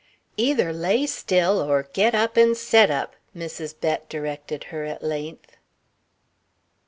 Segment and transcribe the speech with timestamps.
[0.37, 3.79] "Either lay still or get up and set up," Mrs.
[3.79, 5.57] Bett directed her at length.